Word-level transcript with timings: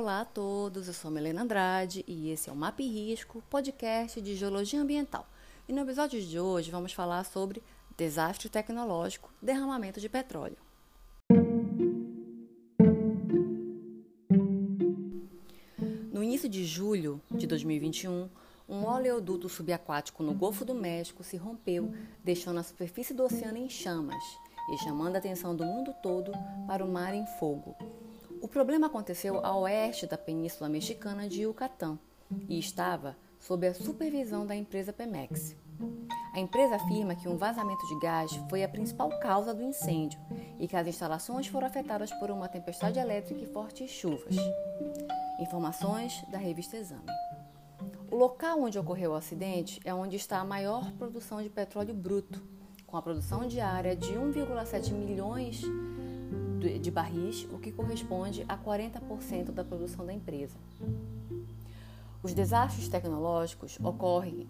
Olá 0.00 0.22
a 0.22 0.24
todos, 0.24 0.88
eu 0.88 0.94
sou 0.94 1.10
Melena 1.10 1.42
Andrade 1.42 2.02
e 2.08 2.30
esse 2.30 2.48
é 2.48 2.52
o 2.54 2.56
Map 2.56 2.80
Risco, 2.80 3.44
podcast 3.50 4.18
de 4.18 4.34
Geologia 4.34 4.80
Ambiental. 4.80 5.28
E 5.68 5.74
no 5.74 5.82
episódio 5.82 6.18
de 6.18 6.40
hoje 6.40 6.70
vamos 6.70 6.94
falar 6.94 7.22
sobre 7.24 7.62
desastre 7.98 8.48
tecnológico, 8.48 9.30
derramamento 9.42 10.00
de 10.00 10.08
petróleo. 10.08 10.56
No 16.10 16.22
início 16.22 16.48
de 16.48 16.64
julho 16.64 17.20
de 17.30 17.46
2021, 17.46 18.30
um 18.66 18.86
oleoduto 18.86 19.50
subaquático 19.50 20.22
no 20.22 20.32
Golfo 20.32 20.64
do 20.64 20.74
México 20.74 21.22
se 21.22 21.36
rompeu, 21.36 21.92
deixando 22.24 22.58
a 22.58 22.62
superfície 22.62 23.12
do 23.12 23.22
oceano 23.22 23.58
em 23.58 23.68
chamas 23.68 24.24
e 24.72 24.78
chamando 24.78 25.16
a 25.16 25.18
atenção 25.18 25.54
do 25.54 25.66
mundo 25.66 25.94
todo 26.02 26.32
para 26.66 26.82
o 26.82 26.88
mar 26.88 27.12
em 27.12 27.26
fogo. 27.38 27.76
O 28.42 28.48
problema 28.48 28.86
aconteceu 28.86 29.44
a 29.44 29.54
oeste 29.58 30.06
da 30.06 30.16
península 30.16 30.68
mexicana 30.68 31.28
de 31.28 31.42
Yucatán 31.42 31.98
e 32.48 32.58
estava 32.58 33.16
sob 33.38 33.66
a 33.66 33.74
supervisão 33.74 34.46
da 34.46 34.56
empresa 34.56 34.92
Pemex. 34.94 35.54
A 36.32 36.40
empresa 36.40 36.76
afirma 36.76 37.14
que 37.14 37.28
um 37.28 37.36
vazamento 37.36 37.86
de 37.86 37.98
gás 38.00 38.30
foi 38.48 38.64
a 38.64 38.68
principal 38.68 39.10
causa 39.20 39.52
do 39.52 39.62
incêndio 39.62 40.18
e 40.58 40.66
que 40.66 40.76
as 40.76 40.86
instalações 40.86 41.48
foram 41.48 41.66
afetadas 41.66 42.10
por 42.14 42.30
uma 42.30 42.48
tempestade 42.48 42.98
elétrica 42.98 43.42
e 43.42 43.52
fortes 43.52 43.90
chuvas. 43.90 44.36
Informações 45.38 46.24
da 46.30 46.38
revista 46.38 46.78
Exame. 46.78 47.06
O 48.10 48.16
local 48.16 48.60
onde 48.62 48.78
ocorreu 48.78 49.12
o 49.12 49.16
acidente 49.16 49.80
é 49.84 49.92
onde 49.92 50.16
está 50.16 50.38
a 50.38 50.44
maior 50.44 50.90
produção 50.92 51.42
de 51.42 51.50
petróleo 51.50 51.94
bruto, 51.94 52.42
com 52.86 52.96
a 52.96 53.02
produção 53.02 53.46
diária 53.46 53.94
de 53.94 54.14
1,7 54.14 54.92
milhões 54.92 55.60
de 55.60 55.89
barris, 56.90 57.46
o 57.52 57.58
que 57.58 57.72
corresponde 57.72 58.44
a 58.48 58.56
40% 58.56 59.52
da 59.52 59.64
produção 59.64 60.04
da 60.04 60.12
empresa. 60.12 60.56
Os 62.22 62.34
desastres 62.34 62.88
tecnológicos 62.88 63.78
ocorrem 63.82 64.46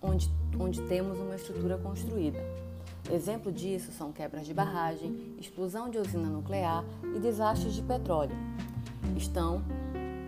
onde, 0.00 0.30
onde 0.58 0.82
temos 0.82 1.18
uma 1.18 1.34
estrutura 1.34 1.78
construída. 1.78 2.38
Exemplo 3.10 3.50
disso 3.50 3.92
são 3.92 4.12
quebras 4.12 4.46
de 4.46 4.54
barragem, 4.54 5.34
explosão 5.38 5.90
de 5.90 5.98
usina 5.98 6.28
nuclear 6.28 6.84
e 7.14 7.18
desastres 7.18 7.74
de 7.74 7.82
petróleo. 7.82 8.36
Estão, 9.16 9.62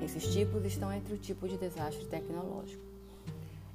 esses 0.04 0.26
tipos 0.32 0.64
estão 0.64 0.92
entre 0.92 1.14
o 1.14 1.18
tipo 1.18 1.48
de 1.48 1.56
desastre 1.56 2.04
tecnológico. 2.06 2.84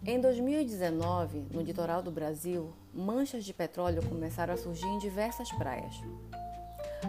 Em 0.06 0.20
2019, 0.20 1.46
no 1.52 1.62
litoral 1.62 2.02
do 2.02 2.12
Brasil, 2.12 2.74
manchas 2.94 3.46
de 3.46 3.54
petróleo 3.54 4.02
começaram 4.08 4.54
a 4.54 4.58
surgir 4.58 4.88
em 4.88 4.98
diversas 4.98 5.52
praias. 5.52 5.96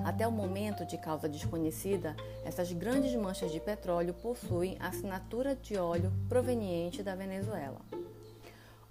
Até 0.04 0.26
o 0.26 0.32
momento, 0.32 0.84
de 0.84 0.98
causa 0.98 1.28
desconhecida, 1.28 2.16
essas 2.44 2.72
grandes 2.72 3.14
manchas 3.14 3.52
de 3.52 3.60
petróleo 3.60 4.12
possuem 4.14 4.76
assinatura 4.80 5.54
de 5.54 5.76
óleo 5.76 6.12
proveniente 6.28 7.02
da 7.02 7.14
Venezuela. 7.14 7.80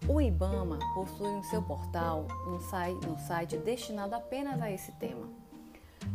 O 0.07 0.19
IBAMA 0.19 0.79
possui 0.95 1.29
em 1.29 1.43
seu 1.43 1.61
portal 1.61 2.27
um 2.47 2.59
site, 2.59 3.07
um 3.07 3.17
site 3.19 3.57
destinado 3.57 4.15
apenas 4.15 4.61
a 4.61 4.71
esse 4.71 4.91
tema. 4.93 5.29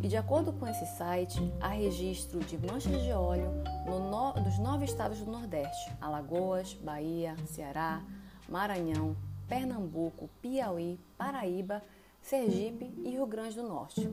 E 0.02 0.08
de 0.08 0.17
acordo 0.17 0.52
com 0.52 0.67
esse 0.67 0.84
site, 0.97 1.39
há 1.61 1.69
registro 1.69 2.41
de 2.41 2.58
manchas 2.58 3.00
de 3.02 3.12
óleo 3.12 3.50
no, 3.86 4.33
dos 4.42 4.58
nove 4.58 4.84
estados 4.84 5.19
do 5.20 5.30
Nordeste: 5.30 5.92
Alagoas, 6.00 6.74
Bahia, 6.74 7.36
Ceará, 7.47 8.02
Maranhão, 8.48 9.17
Pernambuco, 9.47 10.28
Piauí, 10.42 10.98
Paraíba 11.17 11.83
Sergipe 12.27 12.93
e 13.05 13.11
Rio 13.11 13.25
Grande 13.25 13.55
do 13.55 13.63
Norte, 13.63 14.11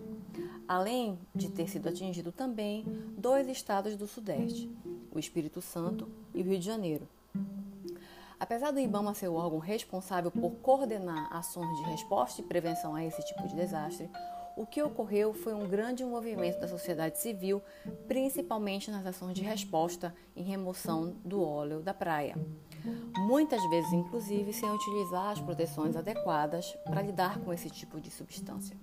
além 0.67 1.17
de 1.33 1.49
ter 1.49 1.67
sido 1.67 1.89
atingido 1.89 2.31
também 2.31 2.85
dois 3.17 3.47
estados 3.49 3.95
do 3.95 4.05
Sudeste, 4.05 4.69
o 5.11 5.17
Espírito 5.17 5.59
Santo 5.63 6.07
e 6.31 6.43
o 6.43 6.45
Rio 6.45 6.59
de 6.59 6.63
Janeiro. 6.63 7.07
Apesar 8.39 8.69
do 8.69 8.79
IBAMA 8.79 9.15
ser 9.15 9.29
o 9.29 9.33
órgão 9.33 9.57
responsável 9.57 10.29
por 10.29 10.51
coordenar 10.61 11.35
ações 11.35 11.75
de 11.79 11.89
resposta 11.89 12.39
e 12.39 12.43
prevenção 12.43 12.93
a 12.93 13.03
esse 13.03 13.25
tipo 13.25 13.47
de 13.47 13.55
desastre, 13.55 14.07
o 14.55 14.65
que 14.65 14.81
ocorreu 14.81 15.33
foi 15.33 15.53
um 15.53 15.67
grande 15.67 16.03
movimento 16.03 16.59
da 16.59 16.67
sociedade 16.67 17.19
civil, 17.19 17.61
principalmente 18.07 18.91
nas 18.91 19.05
ações 19.05 19.33
de 19.33 19.41
resposta 19.41 20.13
em 20.35 20.43
remoção 20.43 21.15
do 21.23 21.43
óleo 21.43 21.81
da 21.81 21.93
praia. 21.93 22.35
Muitas 23.17 23.63
vezes, 23.69 23.91
inclusive, 23.93 24.53
sem 24.53 24.69
utilizar 24.69 25.31
as 25.31 25.39
proteções 25.39 25.95
adequadas 25.95 26.77
para 26.85 27.01
lidar 27.01 27.39
com 27.39 27.53
esse 27.53 27.69
tipo 27.69 27.99
de 27.99 28.11
substância. 28.11 28.77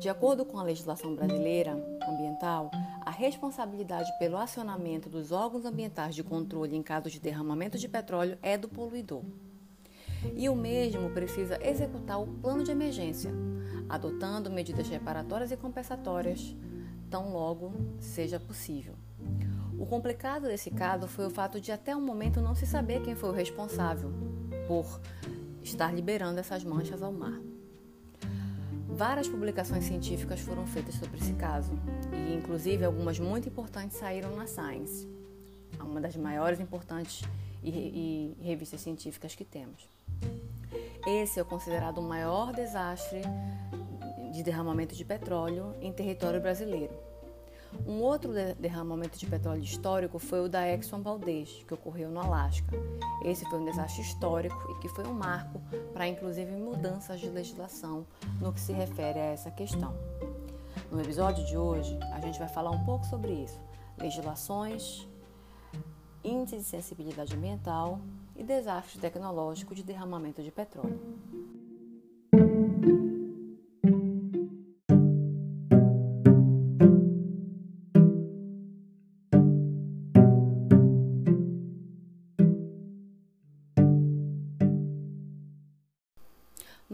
De 0.00 0.08
acordo 0.08 0.44
com 0.44 0.58
a 0.58 0.62
legislação 0.62 1.14
brasileira 1.14 1.72
ambiental, 2.08 2.70
a 3.04 3.10
responsabilidade 3.10 4.10
pelo 4.18 4.36
acionamento 4.36 5.08
dos 5.08 5.30
órgãos 5.30 5.64
ambientais 5.64 6.14
de 6.14 6.24
controle 6.24 6.76
em 6.76 6.82
caso 6.82 7.10
de 7.10 7.20
derramamento 7.20 7.78
de 7.78 7.88
petróleo 7.88 8.38
é 8.42 8.56
do 8.56 8.68
poluidor. 8.68 9.22
E 10.34 10.48
o 10.48 10.56
mesmo 10.56 11.10
precisa 11.10 11.58
executar 11.62 12.20
o 12.20 12.26
plano 12.26 12.64
de 12.64 12.70
emergência, 12.70 13.32
adotando 13.90 14.50
medidas 14.50 14.88
reparatórias 14.88 15.50
e 15.50 15.56
compensatórias, 15.56 16.54
tão 17.10 17.32
logo 17.32 17.72
seja 17.98 18.38
possível. 18.38 18.94
O 19.78 19.84
complicado 19.84 20.42
desse 20.42 20.70
caso 20.70 21.08
foi 21.08 21.26
o 21.26 21.30
fato 21.30 21.60
de 21.60 21.72
até 21.72 21.96
o 21.96 22.00
momento 22.00 22.40
não 22.40 22.54
se 22.54 22.66
saber 22.66 23.02
quem 23.02 23.14
foi 23.14 23.30
o 23.30 23.32
responsável 23.32 24.12
por 24.68 25.00
estar 25.62 25.92
liberando 25.92 26.38
essas 26.38 26.62
manchas 26.62 27.02
ao 27.02 27.12
mar. 27.12 27.40
Várias 28.88 29.26
publicações 29.26 29.84
científicas 29.84 30.40
foram 30.40 30.66
feitas 30.66 30.94
sobre 30.96 31.18
esse 31.18 31.32
caso, 31.32 31.72
e 32.12 32.34
inclusive 32.34 32.84
algumas 32.84 33.18
muito 33.18 33.48
importantes 33.48 33.96
saíram 33.96 34.36
na 34.36 34.46
Science, 34.46 35.08
uma 35.80 36.00
das 36.00 36.16
maiores 36.16 36.60
importantes 36.60 37.22
e, 37.62 38.36
e 38.38 38.42
revistas 38.42 38.80
científicas 38.80 39.34
que 39.34 39.44
temos. 39.44 39.88
Esse 41.06 41.40
é 41.40 41.44
considerado 41.44 41.98
o 41.98 42.02
maior 42.02 42.52
desastre 42.52 43.22
de 44.30 44.42
derramamento 44.42 44.94
de 44.94 45.04
petróleo 45.04 45.74
em 45.80 45.92
território 45.92 46.40
brasileiro. 46.40 47.10
Um 47.86 48.00
outro 48.02 48.32
derramamento 48.58 49.18
de 49.18 49.26
petróleo 49.26 49.62
histórico 49.62 50.18
foi 50.18 50.40
o 50.40 50.48
da 50.48 50.68
Exxon 50.68 51.02
Valdez, 51.02 51.64
que 51.66 51.74
ocorreu 51.74 52.10
no 52.10 52.20
Alasca. 52.20 52.76
Esse 53.24 53.44
foi 53.48 53.60
um 53.60 53.64
desastre 53.64 54.02
histórico 54.02 54.56
e 54.70 54.80
que 54.80 54.88
foi 54.88 55.06
um 55.06 55.12
marco 55.12 55.60
para, 55.92 56.08
inclusive, 56.08 56.50
mudanças 56.52 57.20
de 57.20 57.28
legislação 57.28 58.04
no 58.40 58.52
que 58.52 58.60
se 58.60 58.72
refere 58.72 59.20
a 59.20 59.24
essa 59.24 59.50
questão. 59.50 59.94
No 60.90 61.00
episódio 61.00 61.44
de 61.46 61.56
hoje, 61.56 61.96
a 62.12 62.20
gente 62.20 62.38
vai 62.38 62.48
falar 62.48 62.70
um 62.70 62.84
pouco 62.84 63.06
sobre 63.06 63.32
isso: 63.32 63.60
legislações, 63.98 65.06
índice 66.24 66.56
de 66.56 66.64
sensibilidade 66.64 67.34
ambiental 67.34 68.00
e 68.36 68.42
desastre 68.42 68.98
tecnológico 68.98 69.74
de 69.74 69.84
derramamento 69.84 70.42
de 70.42 70.50
petróleo. 70.50 71.00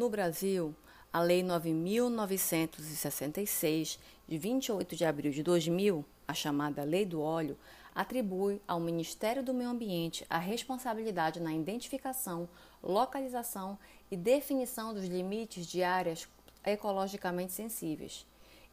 No 0.06 0.10
Brasil, 0.10 0.72
a 1.12 1.20
Lei 1.20 1.42
9.966, 1.42 3.98
de 4.28 4.38
28 4.38 4.94
de 4.94 5.04
abril 5.04 5.32
de 5.32 5.42
2000, 5.42 6.04
a 6.28 6.32
chamada 6.32 6.84
Lei 6.84 7.04
do 7.04 7.20
Óleo, 7.20 7.58
atribui 7.92 8.62
ao 8.68 8.78
Ministério 8.78 9.42
do 9.42 9.52
Meio 9.52 9.70
Ambiente 9.70 10.24
a 10.30 10.38
responsabilidade 10.38 11.40
na 11.40 11.52
identificação, 11.52 12.48
localização 12.80 13.76
e 14.08 14.16
definição 14.16 14.94
dos 14.94 15.06
limites 15.06 15.66
de 15.66 15.82
áreas 15.82 16.28
ecologicamente 16.64 17.52
sensíveis. 17.52 18.24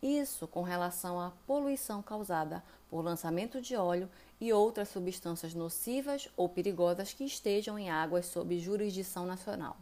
Isso 0.04 0.48
com 0.48 0.62
relação 0.62 1.20
à 1.20 1.32
poluição 1.48 2.04
causada 2.04 2.64
por 2.92 3.04
lançamento 3.04 3.60
de 3.60 3.76
óleo 3.76 4.08
e 4.40 4.54
outras 4.54 4.90
substâncias 4.90 5.56
nocivas 5.56 6.30
ou 6.38 6.48
perigosas 6.48 7.12
que 7.12 7.24
estejam 7.24 7.80
em 7.80 7.90
águas 7.90 8.28
sob 8.28 8.60
jurisdição 8.60 9.26
nacional. 9.26 9.76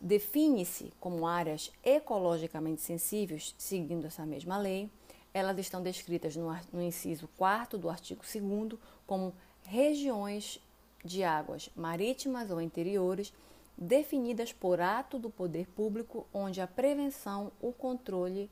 Define-se 0.00 0.92
como 1.00 1.26
áreas 1.26 1.72
ecologicamente 1.84 2.80
sensíveis, 2.80 3.54
seguindo 3.58 4.06
essa 4.06 4.24
mesma 4.24 4.56
lei, 4.56 4.88
elas 5.34 5.58
estão 5.58 5.82
descritas 5.82 6.36
no, 6.36 6.56
no 6.72 6.82
inciso 6.82 7.28
4 7.36 7.78
do 7.78 7.90
artigo 7.90 8.22
2 8.22 8.80
como 9.06 9.34
regiões 9.64 10.60
de 11.04 11.22
águas 11.22 11.70
marítimas 11.76 12.50
ou 12.50 12.60
interiores 12.60 13.32
definidas 13.76 14.52
por 14.52 14.80
ato 14.80 15.18
do 15.18 15.30
poder 15.30 15.66
público 15.68 16.26
onde 16.32 16.60
a 16.60 16.66
prevenção, 16.66 17.52
o 17.60 17.72
controle 17.72 18.50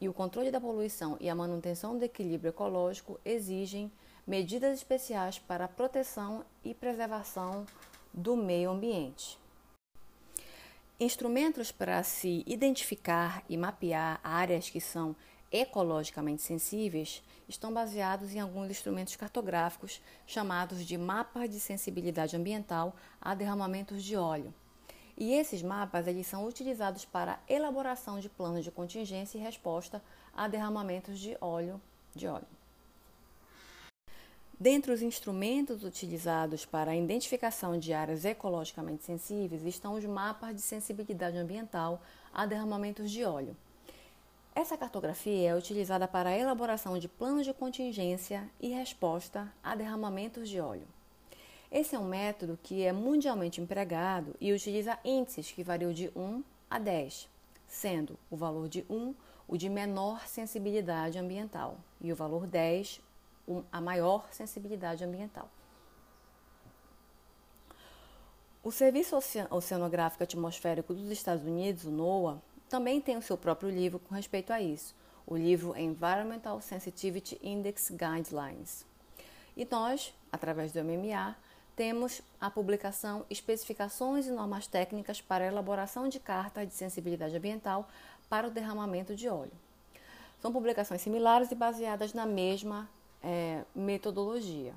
e 0.00 0.08
o 0.08 0.12
controle 0.12 0.50
da 0.50 0.60
poluição 0.60 1.16
e 1.20 1.28
a 1.28 1.34
manutenção 1.34 1.96
do 1.96 2.04
equilíbrio 2.04 2.50
ecológico 2.50 3.18
exigem 3.24 3.90
medidas 4.26 4.76
especiais 4.76 5.38
para 5.38 5.64
a 5.64 5.68
proteção 5.68 6.44
e 6.62 6.74
preservação 6.74 7.64
do 8.12 8.36
meio 8.36 8.70
ambiente. 8.70 9.38
Instrumentos 10.98 11.70
para 11.70 12.02
se 12.02 12.42
identificar 12.46 13.44
e 13.50 13.56
mapear 13.58 14.18
áreas 14.24 14.70
que 14.70 14.80
são 14.80 15.14
ecologicamente 15.52 16.40
sensíveis 16.40 17.22
estão 17.46 17.70
baseados 17.70 18.34
em 18.34 18.40
alguns 18.40 18.70
instrumentos 18.70 19.14
cartográficos 19.14 20.00
chamados 20.26 20.86
de 20.86 20.96
mapas 20.96 21.50
de 21.50 21.60
sensibilidade 21.60 22.34
ambiental 22.34 22.96
a 23.20 23.34
derramamentos 23.34 24.02
de 24.02 24.16
óleo. 24.16 24.54
E 25.18 25.34
esses 25.34 25.62
mapas 25.62 26.06
eles 26.06 26.26
são 26.26 26.46
utilizados 26.46 27.04
para 27.04 27.40
elaboração 27.46 28.18
de 28.18 28.30
planos 28.30 28.64
de 28.64 28.70
contingência 28.70 29.36
e 29.36 29.42
resposta 29.42 30.02
a 30.34 30.48
derramamentos 30.48 31.18
de 31.18 31.36
óleo 31.42 31.78
de 32.14 32.26
óleo. 32.26 32.55
Dentre 34.58 34.90
os 34.90 35.02
instrumentos 35.02 35.84
utilizados 35.84 36.64
para 36.64 36.92
a 36.92 36.96
identificação 36.96 37.78
de 37.78 37.92
áreas 37.92 38.24
ecologicamente 38.24 39.04
sensíveis 39.04 39.62
estão 39.66 39.92
os 39.92 40.04
mapas 40.06 40.54
de 40.54 40.62
sensibilidade 40.62 41.36
ambiental 41.36 42.00
a 42.32 42.46
derramamentos 42.46 43.10
de 43.10 43.22
óleo. 43.22 43.54
Essa 44.54 44.78
cartografia 44.78 45.50
é 45.50 45.54
utilizada 45.54 46.08
para 46.08 46.30
a 46.30 46.38
elaboração 46.38 46.98
de 46.98 47.06
planos 47.06 47.44
de 47.44 47.52
contingência 47.52 48.50
e 48.58 48.68
resposta 48.68 49.52
a 49.62 49.76
derramamentos 49.76 50.48
de 50.48 50.58
óleo. 50.58 50.88
Esse 51.70 51.94
é 51.94 51.98
um 51.98 52.08
método 52.08 52.58
que 52.62 52.82
é 52.82 52.92
mundialmente 52.94 53.60
empregado 53.60 54.34
e 54.40 54.54
utiliza 54.54 54.98
índices 55.04 55.52
que 55.52 55.62
variam 55.62 55.92
de 55.92 56.10
1 56.16 56.42
a 56.70 56.78
10, 56.78 57.28
sendo 57.68 58.18
o 58.30 58.36
valor 58.36 58.70
de 58.70 58.86
1 58.88 59.14
o 59.46 59.58
de 59.58 59.68
menor 59.68 60.26
sensibilidade 60.26 61.18
ambiental 61.18 61.76
e 62.00 62.10
o 62.10 62.16
valor 62.16 62.46
10 62.46 63.04
a 63.70 63.80
maior 63.80 64.26
sensibilidade 64.32 65.04
ambiental. 65.04 65.48
O 68.62 68.72
Serviço 68.72 69.16
Oceanográfico 69.50 70.24
Atmosférico 70.24 70.92
dos 70.92 71.08
Estados 71.10 71.44
Unidos, 71.44 71.84
o 71.84 71.90
NOAA, 71.90 72.42
também 72.68 73.00
tem 73.00 73.16
o 73.16 73.22
seu 73.22 73.36
próprio 73.36 73.70
livro 73.70 74.00
com 74.00 74.14
respeito 74.14 74.52
a 74.52 74.60
isso, 74.60 74.92
o 75.24 75.36
livro 75.36 75.76
Environmental 75.76 76.60
Sensitivity 76.60 77.38
Index 77.40 77.90
Guidelines. 77.90 78.84
E 79.56 79.64
nós, 79.70 80.12
através 80.32 80.72
do 80.72 80.82
MMA, 80.82 81.36
temos 81.76 82.22
a 82.40 82.50
publicação 82.50 83.24
Especificações 83.30 84.26
e 84.26 84.32
Normas 84.32 84.66
Técnicas 84.66 85.20
para 85.20 85.44
a 85.44 85.48
Elaboração 85.48 86.08
de 86.08 86.18
Cartas 86.18 86.66
de 86.66 86.74
Sensibilidade 86.74 87.36
Ambiental 87.36 87.88
para 88.28 88.48
o 88.48 88.50
Derramamento 88.50 89.14
de 89.14 89.28
Óleo. 89.28 89.52
São 90.40 90.52
publicações 90.52 91.02
similares 91.02 91.50
e 91.52 91.54
baseadas 91.54 92.12
na 92.12 92.26
mesma 92.26 92.88
é, 93.26 93.64
metodologia. 93.74 94.72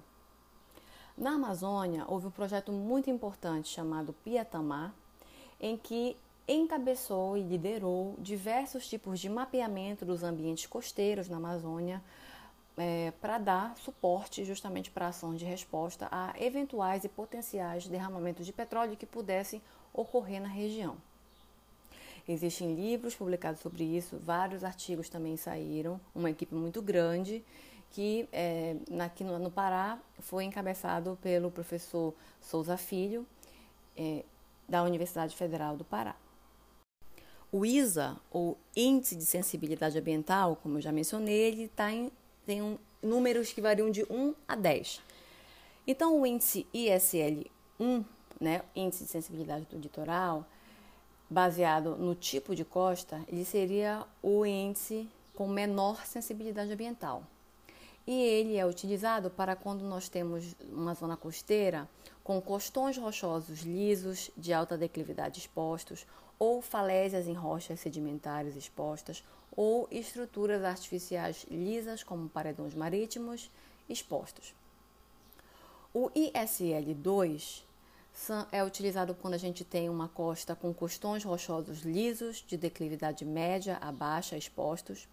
Na 1.15 1.35
Amazônia, 1.35 2.03
houve 2.07 2.27
um 2.27 2.31
projeto 2.31 2.71
muito 2.71 3.09
importante 3.09 3.69
chamado 3.69 4.11
Piatamar, 4.23 4.91
em 5.61 5.77
que 5.77 6.17
encabeçou 6.47 7.37
e 7.37 7.43
liderou 7.43 8.15
diversos 8.17 8.89
tipos 8.89 9.19
de 9.19 9.29
mapeamento 9.29 10.03
dos 10.03 10.23
ambientes 10.23 10.65
costeiros 10.65 11.29
na 11.29 11.37
Amazônia 11.37 12.01
é, 12.75 13.13
para 13.21 13.37
dar 13.37 13.77
suporte 13.77 14.43
justamente 14.43 14.89
para 14.89 15.09
ações 15.09 15.37
de 15.37 15.45
resposta 15.45 16.07
a 16.09 16.33
eventuais 16.39 17.03
e 17.03 17.09
potenciais 17.09 17.85
derramamentos 17.85 18.47
de 18.47 18.53
petróleo 18.53 18.97
que 18.97 19.05
pudessem 19.05 19.61
ocorrer 19.93 20.41
na 20.41 20.47
região. 20.47 20.97
Existem 22.27 22.73
livros 22.73 23.13
publicados 23.13 23.61
sobre 23.61 23.83
isso, 23.83 24.17
vários 24.17 24.63
artigos 24.63 25.09
também 25.09 25.35
saíram, 25.35 25.99
uma 26.15 26.31
equipe 26.31 26.55
muito 26.55 26.81
grande 26.81 27.43
que 27.91 28.27
é, 28.31 28.75
aqui 29.03 29.23
no, 29.23 29.39
no, 29.39 29.49
Pará 29.49 29.97
foi 30.19 30.43
encabeçado 30.43 31.17
pelo 31.21 31.49
professor 31.49 32.13
Souza 32.41 32.77
Filho, 32.77 33.25
é, 33.97 34.23
da 34.67 34.83
Universidade 34.83 35.35
Federal 35.35 35.75
do 35.75 35.83
Pará. 35.83 36.15
O 37.51 37.65
ISA, 37.65 38.15
ou 38.31 38.57
Índice 38.75 39.15
de 39.15 39.25
Sensibilidade 39.25 39.97
Ambiental, 39.97 40.55
como 40.61 40.77
eu 40.77 40.81
já 40.81 40.91
mencionei, 40.91 41.35
ele 41.35 41.67
tá 41.67 41.91
em, 41.91 42.11
tem 42.45 42.61
um, 42.61 42.77
números 43.01 43.51
que 43.51 43.59
variam 43.59 43.89
de 43.89 44.03
1 44.03 44.35
a 44.47 44.55
10. 44.55 45.01
Então, 45.87 46.21
o 46.21 46.25
índice 46.27 46.67
ISL 46.71 47.49
1, 47.79 48.05
né, 48.39 48.61
Índice 48.75 49.05
de 49.05 49.09
Sensibilidade 49.09 49.65
do 49.65 49.79
Litoral, 49.79 50.45
baseado 51.27 51.95
no 51.95 52.13
tipo 52.13 52.55
de 52.55 52.63
costa, 52.63 53.19
ele 53.27 53.43
seria 53.43 54.05
o 54.21 54.45
índice 54.45 55.09
com 55.33 55.47
menor 55.47 56.05
sensibilidade 56.05 56.71
ambiental 56.71 57.23
e 58.05 58.21
ele 58.21 58.57
é 58.57 58.65
utilizado 58.65 59.29
para 59.29 59.55
quando 59.55 59.83
nós 59.83 60.09
temos 60.09 60.55
uma 60.71 60.93
zona 60.93 61.15
costeira 61.15 61.87
com 62.23 62.41
costões 62.41 62.97
rochosos 62.97 63.61
lisos 63.61 64.29
de 64.37 64.53
alta 64.53 64.77
declividade 64.77 65.39
expostos, 65.39 66.05
ou 66.37 66.61
falésias 66.61 67.27
em 67.27 67.33
rochas 67.33 67.79
sedimentares 67.79 68.55
expostas, 68.55 69.23
ou 69.55 69.87
estruturas 69.91 70.63
artificiais 70.63 71.45
lisas 71.49 72.03
como 72.03 72.29
paredões 72.29 72.73
marítimos 72.73 73.49
expostos. 73.89 74.53
O 75.93 76.09
ISL2 76.11 77.63
é 78.51 78.63
utilizado 78.63 79.15
quando 79.15 79.33
a 79.33 79.37
gente 79.37 79.63
tem 79.63 79.89
uma 79.89 80.07
costa 80.07 80.55
com 80.55 80.73
costões 80.73 81.23
rochosos 81.23 81.79
lisos 81.79 82.43
de 82.47 82.57
declividade 82.57 83.25
média 83.25 83.77
a 83.81 83.91
baixa 83.91 84.37
expostos 84.37 85.07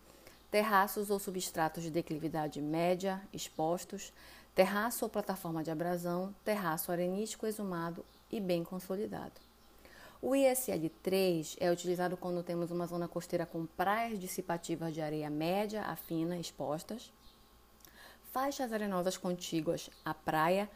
terraços 0.57 1.11
ou 1.11 1.19
substratos 1.19 1.83
de 1.83 1.91
declividade 1.91 2.63
média 2.63 3.21
expostos, 3.31 4.11
terraço 4.55 5.05
ou 5.05 5.11
plataforma 5.11 5.63
de 5.63 5.71
abrasão, 5.71 6.35
terraço 6.47 6.91
arenístico 6.91 7.47
exumado 7.47 8.03
e 8.33 8.41
bem 8.41 8.65
consolidado. 8.65 9.35
O 10.23 10.31
ISL3 10.31 11.59
é 11.61 11.71
utilizado 11.71 12.17
quando 12.17 12.43
temos 12.43 12.71
uma 12.71 12.87
zona 12.87 13.07
costeira 13.07 13.45
com 13.45 13.67
praias 13.67 14.19
dissipativas 14.19 14.95
de 14.95 15.03
areia 15.03 15.29
média 15.29 15.83
a 15.83 15.95
fina 15.95 16.39
expostas, 16.39 17.13
faixas 18.33 18.73
arenosas 18.73 19.19
contíguas 19.19 19.91
à 20.07 20.15
praia, 20.15 20.71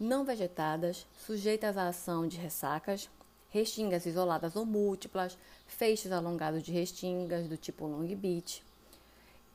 não 0.00 0.24
vegetadas, 0.24 1.06
sujeitas 1.26 1.76
à 1.76 1.88
ação 1.88 2.26
de 2.26 2.38
ressacas, 2.38 3.10
restingas 3.50 4.06
isoladas 4.06 4.56
ou 4.56 4.64
múltiplas, 4.64 5.36
feixes 5.66 6.10
alongados 6.10 6.62
de 6.62 6.72
restingas 6.72 7.46
do 7.46 7.58
tipo 7.58 7.86
long 7.86 8.06
beach, 8.16 8.64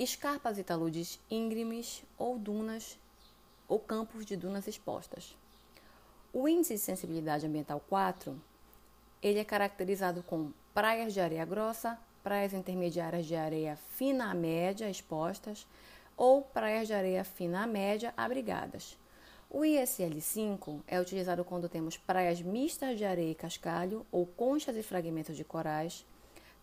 escarpas 0.03 0.57
e 0.57 0.63
taludes 0.63 1.19
íngremes 1.29 2.03
ou 2.17 2.39
dunas 2.39 2.97
ou 3.67 3.79
campos 3.79 4.25
de 4.25 4.35
dunas 4.35 4.67
expostas. 4.67 5.37
O 6.33 6.47
índice 6.47 6.73
de 6.73 6.79
sensibilidade 6.79 7.45
ambiental 7.45 7.79
4, 7.87 8.35
ele 9.21 9.37
é 9.37 9.43
caracterizado 9.43 10.23
com 10.23 10.51
praias 10.73 11.13
de 11.13 11.21
areia 11.21 11.45
grossa, 11.45 11.99
praias 12.23 12.51
intermediárias 12.51 13.27
de 13.27 13.35
areia 13.35 13.77
fina 13.95 14.31
a 14.31 14.33
média 14.33 14.89
expostas 14.89 15.67
ou 16.17 16.41
praias 16.41 16.87
de 16.87 16.93
areia 16.93 17.23
fina 17.23 17.61
a 17.61 17.67
média 17.67 18.11
abrigadas. 18.17 18.97
O 19.51 19.59
ISL5 19.59 20.81
é 20.87 20.99
utilizado 20.99 21.43
quando 21.45 21.69
temos 21.69 21.95
praias 21.95 22.41
mistas 22.41 22.97
de 22.97 23.05
areia 23.05 23.31
e 23.31 23.35
cascalho 23.35 24.03
ou 24.11 24.25
conchas 24.25 24.75
e 24.75 24.81
fragmentos 24.81 25.35
de 25.37 25.43
corais, 25.43 26.03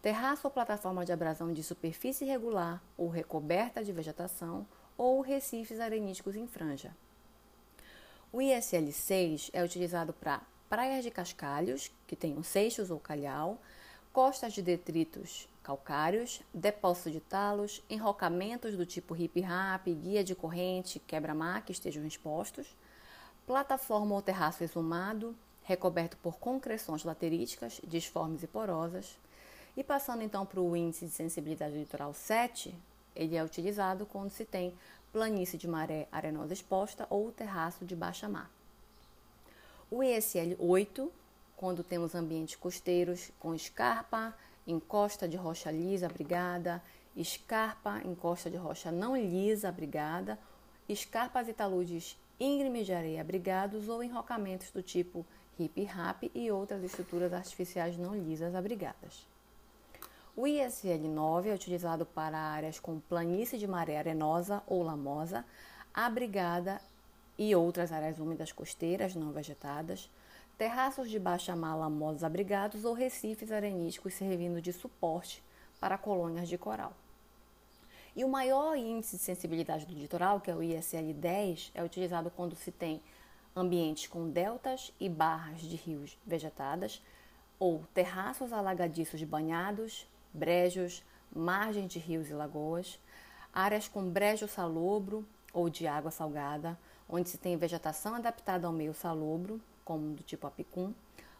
terraço 0.02 0.46
ou 0.46 0.50
plataforma 0.50 1.04
de 1.04 1.12
abrasão 1.12 1.52
de 1.52 1.62
superfície 1.62 2.24
irregular 2.24 2.82
ou 2.96 3.08
recoberta 3.08 3.82
de 3.82 3.92
vegetação 3.92 4.66
ou 4.96 5.20
recifes 5.20 5.80
areníticos 5.80 6.36
em 6.36 6.46
franja. 6.46 6.94
O 8.32 8.38
ISL6 8.38 9.50
é 9.52 9.64
utilizado 9.64 10.12
para 10.12 10.42
praias 10.68 11.02
de 11.02 11.10
cascalhos, 11.10 11.90
que 12.06 12.14
tenham 12.14 12.42
seixos 12.42 12.90
ou 12.90 13.00
calhau, 13.00 13.58
costas 14.12 14.52
de 14.52 14.60
detritos 14.60 15.48
calcários, 15.62 16.42
depósitos 16.52 17.12
de 17.12 17.20
talos, 17.20 17.82
enrocamentos 17.90 18.74
do 18.74 18.86
tipo 18.86 19.12
hip-rap, 19.12 19.92
guia 19.92 20.24
de 20.24 20.34
corrente, 20.34 20.98
quebra-mar 20.98 21.62
que 21.62 21.72
estejam 21.72 22.06
expostos, 22.06 22.74
plataforma 23.46 24.14
ou 24.14 24.22
terraço 24.22 24.64
exumado, 24.64 25.36
recoberto 25.62 26.16
por 26.22 26.38
concreções 26.38 27.04
lateríticas, 27.04 27.82
disformes 27.86 28.42
e 28.42 28.46
porosas, 28.46 29.18
e 29.78 29.84
passando 29.84 30.22
então 30.22 30.44
para 30.44 30.60
o 30.60 30.76
índice 30.76 31.06
de 31.06 31.12
sensibilidade 31.12 31.78
litoral 31.78 32.12
7, 32.12 32.74
ele 33.14 33.36
é 33.36 33.44
utilizado 33.44 34.04
quando 34.04 34.28
se 34.28 34.44
tem 34.44 34.74
planície 35.12 35.56
de 35.56 35.68
maré 35.68 36.08
arenosa 36.10 36.52
exposta 36.52 37.06
ou 37.08 37.30
terraço 37.30 37.84
de 37.84 37.94
baixa 37.94 38.28
mar. 38.28 38.50
O 39.88 40.02
ISL 40.02 40.56
8, 40.58 41.12
quando 41.56 41.84
temos 41.84 42.16
ambientes 42.16 42.56
costeiros 42.56 43.30
com 43.38 43.54
escarpa, 43.54 44.34
encosta 44.66 45.28
de 45.28 45.36
rocha 45.36 45.70
lisa 45.70 46.06
abrigada, 46.06 46.82
escarpa, 47.14 48.02
encosta 48.04 48.50
de 48.50 48.56
rocha 48.56 48.90
não 48.90 49.16
lisa 49.16 49.68
abrigada, 49.68 50.36
escarpas 50.88 51.46
e 51.46 51.52
taludes 51.52 52.18
íngremes 52.40 52.84
de 52.84 52.92
areia 52.92 53.20
abrigados 53.20 53.88
ou 53.88 54.02
enrocamentos 54.02 54.72
do 54.72 54.82
tipo 54.82 55.24
hip-rap 55.56 56.32
e 56.34 56.50
outras 56.50 56.82
estruturas 56.82 57.32
artificiais 57.32 57.96
não 57.96 58.16
lisas 58.16 58.56
abrigadas. 58.56 59.27
O 60.40 60.42
ISL9 60.42 61.46
é 61.46 61.52
utilizado 61.52 62.06
para 62.06 62.38
áreas 62.38 62.78
com 62.78 63.00
planície 63.00 63.58
de 63.58 63.66
maré 63.66 63.98
arenosa 63.98 64.62
ou 64.68 64.84
lamosa, 64.84 65.44
abrigada 65.92 66.80
e 67.36 67.56
outras 67.56 67.90
áreas 67.90 68.20
úmidas 68.20 68.52
costeiras 68.52 69.16
não 69.16 69.32
vegetadas, 69.32 70.08
terraços 70.56 71.10
de 71.10 71.18
baixa 71.18 71.56
mar 71.56 71.74
lamosos 71.74 72.22
abrigados 72.22 72.84
ou 72.84 72.94
recifes 72.94 73.50
arenísticos 73.50 74.14
servindo 74.14 74.62
de 74.62 74.72
suporte 74.72 75.42
para 75.80 75.98
colônias 75.98 76.48
de 76.48 76.56
coral. 76.56 76.92
E 78.14 78.22
o 78.22 78.28
maior 78.28 78.76
índice 78.76 79.16
de 79.16 79.22
sensibilidade 79.24 79.86
do 79.86 79.92
litoral, 79.92 80.40
que 80.40 80.52
é 80.52 80.54
o 80.54 80.62
ISL 80.62 81.14
10, 81.14 81.72
é 81.74 81.82
utilizado 81.82 82.30
quando 82.30 82.54
se 82.54 82.70
tem 82.70 83.02
ambientes 83.56 84.06
com 84.06 84.30
deltas 84.30 84.92
e 85.00 85.08
barras 85.08 85.62
de 85.62 85.74
rios 85.74 86.16
vegetadas, 86.24 87.02
ou 87.58 87.82
terraços 87.92 88.52
alagadiços 88.52 89.20
banhados, 89.24 90.06
brejos, 90.32 91.02
margens 91.34 91.92
de 91.92 91.98
rios 91.98 92.30
e 92.30 92.34
lagoas, 92.34 92.98
áreas 93.52 93.88
com 93.88 94.08
brejo 94.08 94.46
salobro 94.46 95.26
ou 95.52 95.68
de 95.68 95.86
água 95.86 96.10
salgada, 96.10 96.78
onde 97.08 97.28
se 97.28 97.38
tem 97.38 97.56
vegetação 97.56 98.14
adaptada 98.14 98.66
ao 98.66 98.72
meio 98.72 98.94
salobro, 98.94 99.60
como 99.84 100.14
do 100.14 100.22
tipo 100.22 100.46
apicum, 100.46 100.92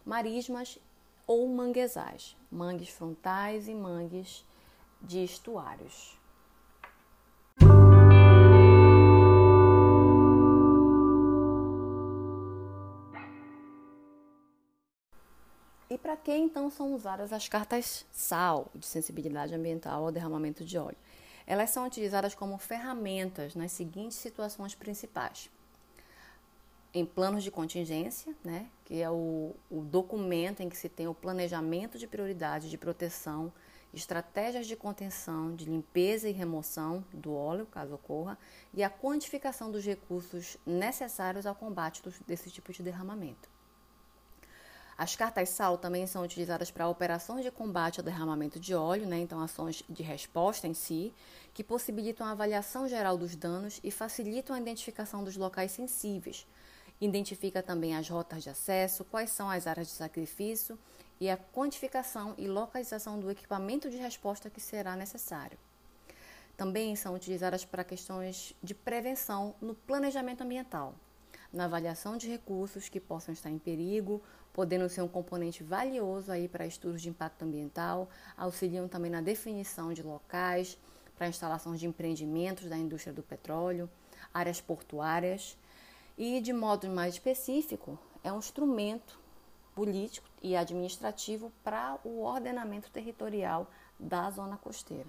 marismas 0.05 0.79
ou 1.27 1.47
manguezais, 1.47 2.35
mangues 2.51 2.89
frontais 2.89 3.67
e 3.67 3.75
mangues 3.75 4.43
de 5.01 5.23
estuários. 5.23 6.18
Para 16.09 16.17
que 16.17 16.35
então 16.35 16.71
são 16.71 16.95
usadas 16.95 17.31
as 17.31 17.47
cartas 17.47 18.03
SAL, 18.11 18.71
de 18.73 18.83
sensibilidade 18.83 19.53
ambiental 19.53 20.05
ao 20.05 20.11
derramamento 20.11 20.65
de 20.65 20.75
óleo? 20.75 20.97
Elas 21.45 21.69
são 21.69 21.85
utilizadas 21.85 22.33
como 22.33 22.57
ferramentas 22.57 23.53
nas 23.53 23.71
seguintes 23.73 24.17
situações 24.17 24.73
principais. 24.73 25.51
Em 26.91 27.05
planos 27.05 27.43
de 27.43 27.51
contingência, 27.51 28.33
né, 28.43 28.65
que 28.85 28.99
é 28.99 29.07
o, 29.07 29.55
o 29.69 29.81
documento 29.81 30.61
em 30.61 30.69
que 30.69 30.75
se 30.75 30.89
tem 30.89 31.07
o 31.07 31.13
planejamento 31.13 31.99
de 31.99 32.07
prioridade 32.07 32.71
de 32.71 32.77
proteção, 32.79 33.53
estratégias 33.93 34.65
de 34.65 34.75
contenção, 34.75 35.55
de 35.55 35.65
limpeza 35.65 36.27
e 36.27 36.31
remoção 36.31 37.05
do 37.13 37.35
óleo, 37.35 37.67
caso 37.67 37.93
ocorra, 37.93 38.35
e 38.73 38.83
a 38.83 38.89
quantificação 38.89 39.69
dos 39.69 39.85
recursos 39.85 40.57
necessários 40.65 41.45
ao 41.45 41.53
combate 41.53 42.01
desse 42.25 42.49
tipo 42.49 42.73
de 42.73 42.81
derramamento. 42.81 43.58
As 44.99 45.15
cartas 45.15 45.47
SAL 45.47 45.77
também 45.77 46.05
são 46.05 46.23
utilizadas 46.23 46.71
para 46.71 46.89
operações 46.89 47.45
de 47.45 47.49
combate 47.49 48.01
ao 48.01 48.03
derramamento 48.03 48.59
de 48.59 48.75
óleo, 48.75 49.07
né? 49.07 49.17
então 49.17 49.39
ações 49.39 49.81
de 49.87 50.03
resposta 50.03 50.67
em 50.67 50.73
si, 50.73 51.13
que 51.53 51.63
possibilitam 51.63 52.27
a 52.27 52.31
avaliação 52.31 52.85
geral 52.85 53.17
dos 53.17 53.33
danos 53.33 53.79
e 53.81 53.91
facilitam 53.91 54.53
a 54.53 54.59
identificação 54.59 55.23
dos 55.23 55.37
locais 55.37 55.71
sensíveis. 55.71 56.45
Identifica 56.99 57.63
também 57.63 57.95
as 57.95 58.09
rotas 58.09 58.43
de 58.43 58.49
acesso, 58.49 59.05
quais 59.05 59.29
são 59.29 59.49
as 59.49 59.67
áreas 59.67 59.87
de 59.87 59.93
sacrifício 59.93 60.77
e 61.17 61.29
a 61.29 61.37
quantificação 61.37 62.33
e 62.37 62.45
localização 62.49 63.17
do 63.17 63.31
equipamento 63.31 63.89
de 63.89 63.95
resposta 63.95 64.49
que 64.49 64.59
será 64.59 64.97
necessário. 64.97 65.57
Também 66.57 66.93
são 66.97 67.15
utilizadas 67.15 67.63
para 67.63 67.85
questões 67.85 68.53
de 68.61 68.75
prevenção 68.75 69.55
no 69.61 69.73
planejamento 69.73 70.41
ambiental, 70.41 70.93
na 71.51 71.65
avaliação 71.65 72.17
de 72.17 72.29
recursos 72.29 72.89
que 72.89 72.99
possam 72.99 73.33
estar 73.33 73.49
em 73.49 73.57
perigo 73.57 74.21
podendo 74.53 74.89
ser 74.89 75.01
um 75.01 75.07
componente 75.07 75.63
valioso 75.63 76.31
aí 76.31 76.47
para 76.47 76.65
estudos 76.65 77.01
de 77.01 77.09
impacto 77.09 77.43
ambiental, 77.43 78.09
auxiliam 78.35 78.87
também 78.87 79.09
na 79.09 79.21
definição 79.21 79.93
de 79.93 80.03
locais 80.03 80.77
para 81.17 81.27
instalações 81.27 81.79
de 81.79 81.87
empreendimentos 81.87 82.67
da 82.67 82.77
indústria 82.77 83.13
do 83.13 83.23
petróleo, 83.23 83.89
áreas 84.33 84.59
portuárias 84.59 85.57
e, 86.17 86.41
de 86.41 86.53
modo 86.53 86.89
mais 86.89 87.13
específico, 87.13 87.97
é 88.23 88.31
um 88.31 88.39
instrumento 88.39 89.19
político 89.73 90.27
e 90.41 90.55
administrativo 90.55 91.51
para 91.63 91.97
o 92.03 92.21
ordenamento 92.21 92.89
territorial 92.91 93.69
da 93.97 94.29
zona 94.29 94.57
costeira. 94.57 95.07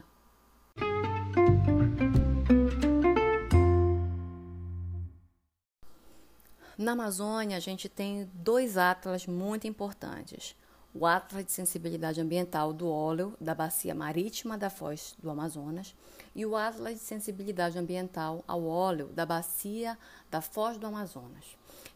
Na 6.81 6.93
Amazônia, 6.93 7.59
a 7.59 7.61
gente 7.61 7.91
tem 7.91 8.27
dois 8.33 8.79
atlas 8.79 9.27
muito 9.27 9.67
importantes. 9.67 10.57
O 10.95 11.05
Atlas 11.05 11.45
de 11.45 11.53
Sensibilidade 11.53 12.23
Ambiental 12.23 12.73
do 12.73 12.89
Óleo 12.89 13.37
da 13.39 13.55
Bacia 13.55 13.95
Marítima 13.95 14.57
da 14.57 14.71
Foz 14.71 15.15
do 15.19 15.29
Amazonas 15.29 15.95
e 16.35 16.47
o 16.47 16.57
Atlas 16.57 16.95
de 16.95 17.01
Sensibilidade 17.01 17.79
Ambiental 17.79 18.43
ao 18.49 18.65
Óleo 18.65 19.09
da 19.09 19.27
Bacia 19.27 19.99
da 20.31 20.41
Foz 20.41 20.79
do 20.79 20.87
Amazonas. 20.87 21.45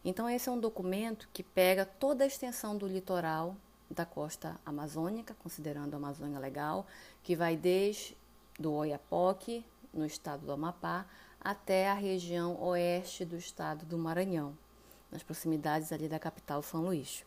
Então, 0.04 0.28
esse 0.28 0.50
é 0.50 0.52
um 0.52 0.60
documento 0.60 1.30
que 1.32 1.42
pega 1.42 1.86
toda 1.86 2.22
a 2.22 2.26
extensão 2.26 2.76
do 2.76 2.86
litoral 2.86 3.56
da 3.90 4.04
costa 4.04 4.60
amazônica, 4.66 5.34
considerando 5.42 5.94
a 5.94 5.96
Amazônia 5.96 6.38
Legal, 6.38 6.86
que 7.22 7.34
vai 7.34 7.56
desde 7.56 8.14
do 8.60 8.70
Oiapoque, 8.70 9.64
no 9.94 10.04
estado 10.04 10.44
do 10.44 10.52
Amapá, 10.52 11.06
até 11.40 11.88
a 11.88 11.94
região 11.94 12.62
oeste 12.62 13.24
do 13.24 13.38
estado 13.38 13.86
do 13.86 13.96
Maranhão 13.96 14.54
nas 15.14 15.22
proximidades 15.22 15.92
ali 15.92 16.08
da 16.08 16.18
capital 16.18 16.60
São 16.62 16.82
Luís, 16.82 17.24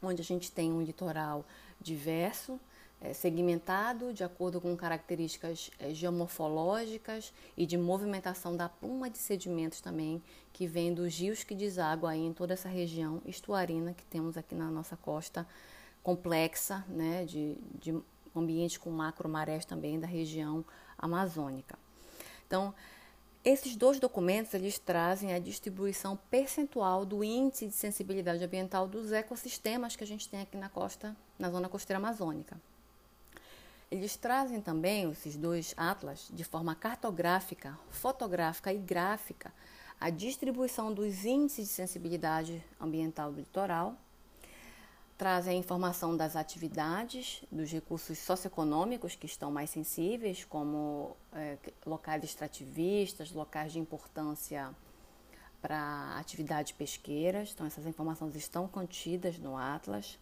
onde 0.00 0.20
a 0.20 0.24
gente 0.24 0.52
tem 0.52 0.70
um 0.70 0.82
litoral 0.82 1.44
diverso, 1.80 2.60
é, 3.00 3.12
segmentado 3.12 4.12
de 4.12 4.22
acordo 4.22 4.60
com 4.60 4.76
características 4.76 5.70
é, 5.78 5.94
geomorfológicas 5.94 7.32
e 7.56 7.64
de 7.64 7.78
movimentação 7.78 8.56
da 8.56 8.68
pluma 8.68 9.08
de 9.08 9.18
sedimentos 9.18 9.80
também, 9.80 10.22
que 10.52 10.66
vem 10.66 10.92
dos 10.92 11.18
rios 11.18 11.42
que 11.42 11.54
desaguam 11.54 12.10
aí 12.10 12.20
em 12.20 12.32
toda 12.32 12.52
essa 12.52 12.68
região 12.68 13.22
estuarina 13.24 13.94
que 13.94 14.04
temos 14.04 14.36
aqui 14.36 14.54
na 14.54 14.70
nossa 14.70 14.96
costa 14.96 15.46
complexa, 16.02 16.84
né, 16.88 17.24
de, 17.24 17.56
de 17.80 17.96
ambiente 18.34 18.78
com 18.78 18.90
macro 18.90 19.28
marés 19.28 19.64
também 19.64 19.98
da 19.98 20.06
região 20.06 20.64
amazônica. 20.98 21.78
Então, 22.46 22.74
esses 23.48 23.76
dois 23.76 23.98
documentos 23.98 24.52
eles 24.52 24.78
trazem 24.78 25.32
a 25.32 25.38
distribuição 25.38 26.18
percentual 26.30 27.04
do 27.04 27.24
índice 27.24 27.66
de 27.66 27.72
sensibilidade 27.72 28.44
ambiental 28.44 28.86
dos 28.86 29.10
ecossistemas 29.12 29.96
que 29.96 30.04
a 30.04 30.06
gente 30.06 30.28
tem 30.28 30.42
aqui 30.42 30.56
na 30.56 30.68
costa, 30.68 31.16
na 31.38 31.50
zona 31.50 31.68
costeira 31.68 31.98
amazônica. 31.98 32.60
Eles 33.90 34.16
trazem 34.16 34.60
também 34.60 35.10
esses 35.10 35.34
dois 35.34 35.72
atlas 35.76 36.28
de 36.30 36.44
forma 36.44 36.74
cartográfica, 36.74 37.78
fotográfica 37.90 38.72
e 38.72 38.78
gráfica 38.78 39.52
a 40.00 40.10
distribuição 40.10 40.92
dos 40.92 41.24
índices 41.24 41.68
de 41.68 41.72
sensibilidade 41.72 42.62
ambiental 42.80 43.32
do 43.32 43.40
litoral 43.40 43.96
trazem 45.18 45.56
a 45.56 45.58
informação 45.58 46.16
das 46.16 46.36
atividades, 46.36 47.42
dos 47.50 47.72
recursos 47.72 48.16
socioeconômicos 48.18 49.16
que 49.16 49.26
estão 49.26 49.50
mais 49.50 49.68
sensíveis, 49.68 50.44
como 50.44 51.16
é, 51.32 51.58
locais 51.84 52.22
extrativistas, 52.22 53.32
locais 53.32 53.72
de 53.72 53.80
importância 53.80 54.72
para 55.60 56.16
atividades 56.16 56.70
pesqueiras. 56.70 57.50
Então, 57.52 57.66
essas 57.66 57.84
informações 57.84 58.36
estão 58.36 58.68
contidas 58.68 59.36
no 59.38 59.56
Atlas. 59.56 60.16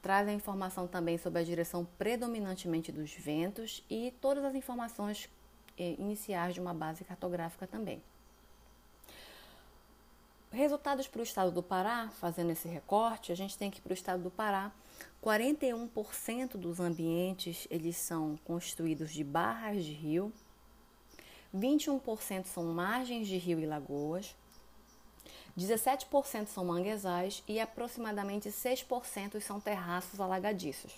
Traz 0.00 0.26
a 0.26 0.32
informação 0.32 0.88
também 0.88 1.18
sobre 1.18 1.40
a 1.42 1.44
direção 1.44 1.86
predominantemente 1.98 2.90
dos 2.90 3.12
ventos 3.12 3.84
e 3.90 4.14
todas 4.18 4.44
as 4.44 4.54
informações 4.54 5.28
é, 5.76 5.92
iniciais 5.98 6.54
de 6.54 6.60
uma 6.60 6.72
base 6.72 7.04
cartográfica 7.04 7.66
também. 7.66 8.02
Resultados 10.56 11.06
para 11.06 11.20
o 11.20 11.22
estado 11.22 11.50
do 11.50 11.62
Pará, 11.62 12.08
fazendo 12.18 12.50
esse 12.50 12.66
recorte, 12.66 13.30
a 13.30 13.34
gente 13.34 13.58
tem 13.58 13.70
que 13.70 13.78
para 13.78 13.90
o 13.90 13.92
estado 13.92 14.22
do 14.22 14.30
Pará, 14.30 14.72
41% 15.22 16.56
dos 16.56 16.80
ambientes 16.80 17.68
eles 17.70 17.98
são 17.98 18.38
constituídos 18.42 19.12
de 19.12 19.22
barras 19.22 19.84
de 19.84 19.92
rio, 19.92 20.32
21% 21.54 22.46
são 22.46 22.64
margens 22.72 23.28
de 23.28 23.36
rio 23.36 23.60
e 23.60 23.66
lagoas, 23.66 24.34
17% 25.58 26.46
são 26.46 26.64
manguezais 26.64 27.44
e 27.46 27.60
aproximadamente 27.60 28.48
6% 28.48 29.38
são 29.42 29.60
terraços 29.60 30.18
alagadiços. 30.18 30.94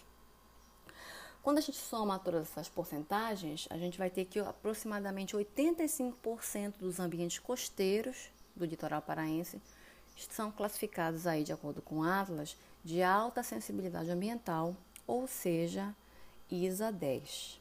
Quando 1.42 1.58
a 1.58 1.62
gente 1.62 1.78
soma 1.78 2.20
todas 2.20 2.42
essas 2.42 2.68
porcentagens, 2.68 3.66
a 3.70 3.76
gente 3.76 3.98
vai 3.98 4.08
ter 4.08 4.24
que 4.24 4.38
aproximadamente 4.38 5.36
85% 5.36 6.78
dos 6.78 7.00
ambientes 7.00 7.40
costeiros 7.40 8.30
do 8.58 8.64
litoral 8.64 9.00
paraense 9.00 9.60
são 10.30 10.50
classificados 10.50 11.26
aí 11.26 11.44
de 11.44 11.52
acordo 11.52 11.80
com 11.80 12.02
Atlas 12.02 12.56
de 12.84 13.02
alta 13.02 13.42
sensibilidade 13.42 14.10
ambiental, 14.10 14.76
ou 15.06 15.26
seja, 15.26 15.94
ISA 16.50 16.90
10. 16.90 17.60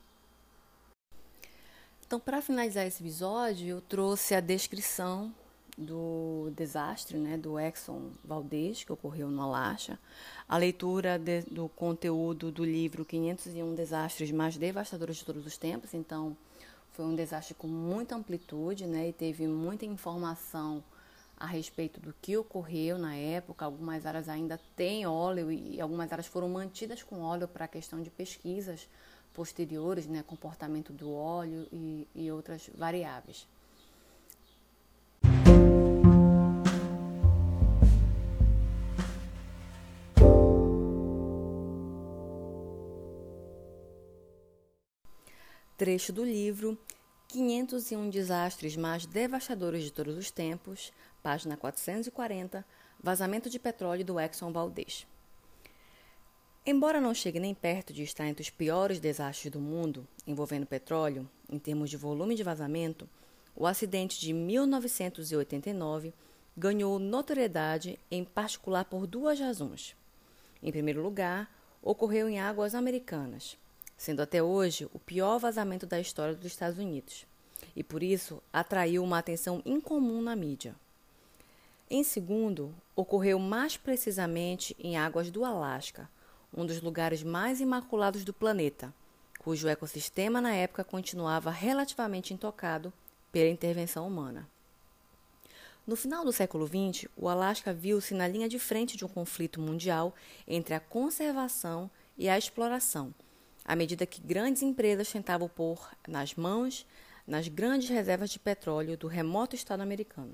Então, 2.06 2.20
para 2.20 2.42
finalizar 2.42 2.86
esse 2.86 3.04
episódio, 3.04 3.68
eu 3.68 3.82
trouxe 3.82 4.34
a 4.34 4.40
descrição 4.40 5.34
do 5.78 6.52
desastre, 6.56 7.18
né, 7.18 7.38
do 7.38 7.60
Exxon 7.60 8.12
Valdez, 8.24 8.84
que 8.84 8.92
ocorreu 8.92 9.30
no 9.30 9.42
Alasca, 9.42 10.00
a 10.50 10.58
leitura 10.58 11.20
de, 11.20 11.42
do 11.42 11.70
conteúdo 11.70 12.52
do 12.52 12.66
livro 12.66 13.06
501 13.06 13.76
Desastres 13.76 14.32
Mais 14.32 14.58
Devastadores 14.58 15.18
de 15.18 15.26
Todos 15.26 15.46
os 15.46 15.58
Tempos. 15.58 15.94
Então, 15.94 16.36
foi 16.98 17.06
um 17.06 17.16
desastre 17.16 17.54
com 17.54 17.68
muita 17.68 18.16
amplitude, 18.16 18.88
né, 18.88 19.10
e 19.10 19.14
teve 19.14 19.48
muita 19.48 19.86
informação 19.86 20.84
a 21.40 21.46
respeito 21.46 22.00
do 22.00 22.12
que 22.20 22.36
ocorreu 22.36 22.98
na 22.98 23.16
época. 23.16 23.64
Algumas 23.64 24.04
áreas 24.04 24.28
ainda 24.28 24.60
têm 24.76 25.06
óleo 25.06 25.52
e 25.52 25.80
algumas 25.80 26.12
áreas 26.12 26.26
foram 26.26 26.50
mantidas 26.50 27.04
com 27.04 27.22
óleo 27.22 27.48
para 27.48 27.66
a 27.66 27.68
questão 27.68 28.02
de 28.02 28.10
pesquisas 28.10 28.90
posteriores, 29.32 30.08
né, 30.08 30.24
comportamento 30.26 30.92
do 30.92 31.14
óleo 31.14 31.68
e, 31.72 32.08
e 32.16 32.32
outras 32.32 32.68
variáveis. 32.76 33.46
Trecho 45.78 46.12
do 46.12 46.26
livro 46.26 46.76
501 47.28 48.10
Desastres 48.10 48.76
mais 48.76 49.06
devastadores 49.06 49.84
de 49.84 49.92
todos 49.92 50.18
os 50.18 50.32
tempos, 50.32 50.92
página 51.22 51.56
440, 51.56 52.66
Vazamento 53.00 53.48
de 53.48 53.60
petróleo 53.60 54.04
do 54.04 54.20
Exxon 54.20 54.52
Valdez. 54.52 55.06
Embora 56.66 57.00
não 57.00 57.14
chegue 57.14 57.40
nem 57.40 57.54
perto 57.54 57.94
de 57.94 58.02
estar 58.02 58.26
entre 58.26 58.42
os 58.42 58.50
piores 58.50 59.00
desastres 59.00 59.52
do 59.52 59.60
mundo 59.60 60.08
envolvendo 60.26 60.66
petróleo, 60.66 61.30
em 61.48 61.60
termos 61.60 61.92
de 61.92 61.96
volume 61.96 62.34
de 62.34 62.42
vazamento, 62.42 63.08
o 63.56 63.68
acidente 63.68 64.20
de 64.20 64.34
1989 64.34 66.12
ganhou 66.58 66.98
notoriedade 66.98 68.00
em 68.10 68.24
particular 68.24 68.86
por 68.86 69.06
duas 69.06 69.40
razões. 69.40 69.96
Em 70.64 70.72
primeiro 70.72 71.04
lugar, 71.04 71.56
ocorreu 71.84 72.28
em 72.28 72.40
águas 72.40 72.74
americanas, 72.74 73.60
sendo 73.98 74.22
até 74.22 74.42
hoje 74.42 74.88
o 74.94 75.00
pior 75.00 75.40
vazamento 75.40 75.86
da 75.86 76.00
história 76.00 76.36
dos 76.36 76.46
Estados 76.46 76.78
Unidos, 76.78 77.26
e 77.76 77.84
por 77.84 78.04
isso 78.04 78.42
atraiu 78.54 79.04
uma 79.04 79.18
atenção 79.18 79.62
incomum 79.66 80.22
na 80.22 80.36
mídia. 80.36 80.76
Em 81.90 82.04
segundo, 82.04 82.76
ocorreu 82.96 83.40
mais 83.40 83.76
precisamente 83.76 84.76
em 84.80 84.98
águas 84.98 85.32
do 85.32 85.44
Alasca, 85.44 86.10
um 86.56 86.66
dos 86.66 86.82
lugares 86.82 87.24
mais 87.24 87.60
imaculados 87.60 88.24
do 88.24 88.34
planeta, 88.34 88.94
cujo 89.40 89.68
ecossistema 89.68 90.42
na 90.42 90.54
época 90.54 90.84
continuava 90.84 91.50
relativamente 91.50 92.34
intocado 92.34 92.92
pela 93.32 93.50
intervenção 93.50 94.08
humana. 94.08 94.48
No 95.86 95.96
final 95.96 96.26
do 96.26 96.34
século 96.34 96.68
XX, 96.68 97.08
o 97.16 97.30
Alasca 97.30 97.74
viu-se 97.74 98.14
na 98.14 98.28
linha 98.28 98.50
de 98.50 98.60
frente 98.60 98.98
de 98.98 99.06
um 99.06 99.08
conflito 99.08 99.62
mundial 99.62 100.14
entre 100.46 100.74
a 100.74 100.82
conservação 100.82 101.90
e 102.18 102.28
a 102.28 102.38
exploração, 102.38 103.14
à 103.68 103.76
medida 103.76 104.06
que 104.06 104.22
grandes 104.22 104.64
empresas 104.64 105.12
tentavam 105.12 105.50
pôr 105.50 105.92
nas 106.08 106.34
mãos 106.34 106.88
nas 107.28 107.50
grandes 107.50 107.90
reservas 107.90 108.30
de 108.30 108.40
petróleo 108.40 108.96
do 108.96 109.08
remoto 109.08 109.54
estado 109.54 109.82
americano. 109.82 110.34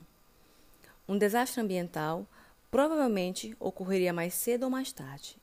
Um 1.08 1.18
desastre 1.18 1.60
ambiental 1.60 2.28
provavelmente 2.70 3.58
ocorreria 3.60 4.14
mais 4.14 4.36
cedo 4.36 4.64
ou 4.64 4.70
mais 4.70 4.92
tarde, 4.92 5.38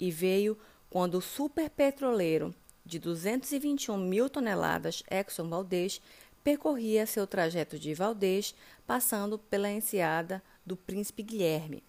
e 0.00 0.10
veio 0.10 0.58
quando 0.88 1.16
o 1.16 1.20
superpetroleiro 1.20 2.54
de 2.84 2.98
221 2.98 3.96
mil 3.98 4.28
toneladas 4.30 5.02
Exxon 5.10 5.48
Valdez 5.48 6.00
percorria 6.42 7.06
seu 7.06 7.26
trajeto 7.26 7.78
de 7.78 7.94
Valdez, 7.94 8.54
passando 8.86 9.38
pela 9.38 9.70
enseada 9.70 10.42
do 10.64 10.76
Príncipe 10.76 11.22
Guilherme, 11.22 11.82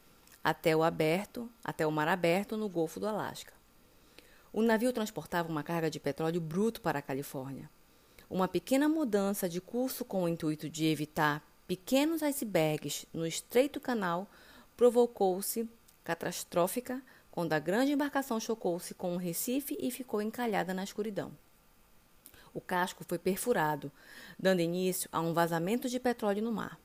até 0.44 0.76
o 0.76 0.84
aberto, 0.84 1.50
até 1.64 1.86
o 1.86 1.92
mar 1.92 2.08
aberto 2.08 2.56
no 2.56 2.70
Golfo 2.70 3.00
do 3.00 3.08
Alasca. 3.08 3.55
O 4.58 4.62
navio 4.62 4.94
transportava 4.94 5.50
uma 5.50 5.64
carga 5.64 5.90
de 5.90 6.00
petróleo 6.00 6.40
bruto 6.40 6.80
para 6.80 7.00
a 7.00 7.02
Califórnia. 7.02 7.70
Uma 8.30 8.48
pequena 8.48 8.88
mudança 8.88 9.50
de 9.50 9.60
curso 9.60 10.06
com 10.06 10.24
o 10.24 10.30
intuito 10.30 10.70
de 10.70 10.86
evitar 10.86 11.46
pequenos 11.68 12.24
icebergs 12.24 13.06
no 13.14 13.28
estreito 13.28 13.82
canal 13.82 14.30
provocou-se 14.78 15.70
catastrófica 16.06 17.02
quando 17.30 17.52
a 17.52 17.60
grande 17.60 17.92
embarcação 17.92 18.40
chocou-se 18.40 18.94
com 18.94 19.14
um 19.14 19.18
recife 19.18 19.76
e 19.78 19.92
ficou 19.92 20.22
encalhada 20.22 20.74
na 20.74 20.86
escuridão. 20.86 21.34
O 22.54 22.62
casco 22.62 23.04
foi 23.06 23.20
perfurado, 23.20 23.92
dando 24.40 24.62
início 24.62 25.10
a 25.12 25.20
um 25.20 25.34
vazamento 25.34 25.90
de 25.90 26.00
petróleo 26.00 26.42
no 26.42 26.54
mar. 26.54 26.80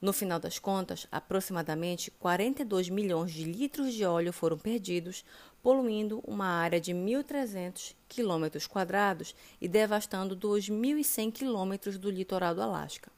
No 0.00 0.12
final 0.12 0.38
das 0.38 0.60
contas, 0.60 1.08
aproximadamente 1.10 2.10
42 2.20 2.88
milhões 2.88 3.32
de 3.32 3.44
litros 3.44 3.92
de 3.92 4.04
óleo 4.04 4.32
foram 4.32 4.56
perdidos, 4.56 5.24
poluindo 5.68 6.22
uma 6.26 6.46
área 6.46 6.80
de 6.80 6.94
1.300 6.94 7.94
quilômetros 8.08 8.66
quadrados 8.66 9.34
e 9.60 9.68
devastando 9.68 10.34
2.100 10.34 11.30
quilômetros 11.30 11.98
do 11.98 12.10
litoral 12.10 12.54
do 12.54 12.62
Alasca. 12.62 13.12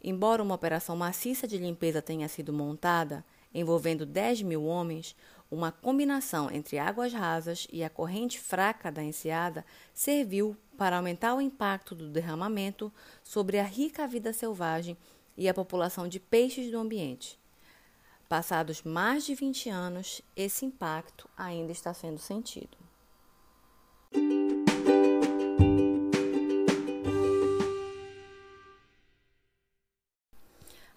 Embora 0.00 0.40
uma 0.40 0.54
operação 0.54 0.96
maciça 0.96 1.48
de 1.48 1.58
limpeza 1.58 2.00
tenha 2.00 2.28
sido 2.28 2.52
montada, 2.52 3.24
envolvendo 3.52 4.06
10 4.06 4.42
mil 4.42 4.66
homens, 4.66 5.16
uma 5.50 5.72
combinação 5.72 6.48
entre 6.48 6.78
águas 6.78 7.12
rasas 7.12 7.66
e 7.72 7.82
a 7.82 7.90
corrente 7.90 8.38
fraca 8.38 8.92
da 8.92 9.02
enseada 9.02 9.66
serviu 9.92 10.56
para 10.76 10.98
aumentar 10.98 11.34
o 11.34 11.40
impacto 11.40 11.92
do 11.92 12.08
derramamento 12.08 12.92
sobre 13.24 13.58
a 13.58 13.64
rica 13.64 14.06
vida 14.06 14.32
selvagem 14.32 14.96
e 15.36 15.48
a 15.48 15.54
população 15.54 16.06
de 16.06 16.20
peixes 16.20 16.70
do 16.70 16.78
ambiente. 16.78 17.36
Passados 18.28 18.82
mais 18.82 19.24
de 19.24 19.34
20 19.34 19.70
anos, 19.70 20.20
esse 20.36 20.66
impacto 20.66 21.26
ainda 21.34 21.72
está 21.72 21.94
sendo 21.94 22.18
sentido. 22.18 22.76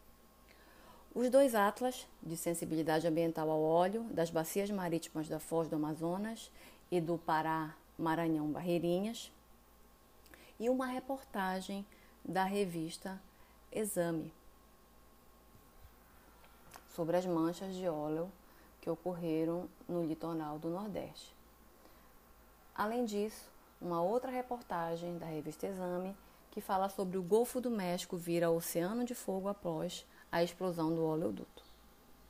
os 1.16 1.30
dois 1.30 1.54
atlas 1.54 2.06
de 2.22 2.36
sensibilidade 2.36 3.06
ambiental 3.06 3.50
ao 3.50 3.62
óleo 3.62 4.02
das 4.10 4.28
bacias 4.28 4.70
marítimas 4.70 5.26
da 5.26 5.40
Foz 5.40 5.66
do 5.66 5.76
Amazonas 5.76 6.50
e 6.90 7.00
do 7.00 7.16
Pará 7.16 7.74
Maranhão 7.98 8.52
Barreirinhas 8.52 9.32
e 10.60 10.68
uma 10.68 10.84
reportagem 10.84 11.86
da 12.22 12.44
revista 12.44 13.18
Exame 13.72 14.30
sobre 16.94 17.16
as 17.16 17.24
manchas 17.24 17.74
de 17.74 17.88
óleo 17.88 18.30
que 18.82 18.90
ocorreram 18.90 19.70
no 19.88 20.04
litoral 20.04 20.58
do 20.58 20.68
Nordeste. 20.68 21.34
Além 22.74 23.06
disso, 23.06 23.48
uma 23.80 24.02
outra 24.02 24.30
reportagem 24.30 25.16
da 25.16 25.24
revista 25.24 25.66
Exame 25.66 26.14
que 26.50 26.60
fala 26.60 26.90
sobre 26.90 27.16
o 27.16 27.22
Golfo 27.22 27.58
do 27.58 27.70
México 27.70 28.18
vir 28.18 28.44
ao 28.44 28.56
Oceano 28.56 29.02
de 29.02 29.14
Fogo 29.14 29.48
após 29.48 30.04
a 30.30 30.42
explosão 30.42 30.94
do 30.94 31.04
oleoduto. 31.04 31.65